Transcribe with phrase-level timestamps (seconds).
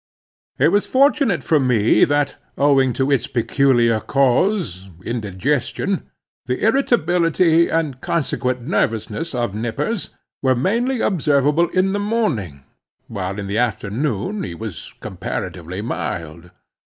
[0.57, 9.35] It was fortunate for me that, owing to its peculiar cause—indigestion—the irritability and consequent nervousness
[9.35, 10.09] of Nippers,
[10.41, 12.63] were mainly observable in the morning,
[13.09, 16.49] while in the afternoon he was comparatively mild.